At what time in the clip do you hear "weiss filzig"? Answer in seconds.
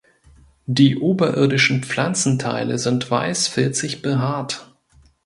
3.11-4.01